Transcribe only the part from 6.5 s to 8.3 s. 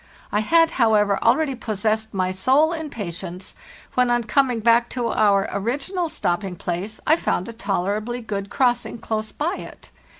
place, I found a tolerably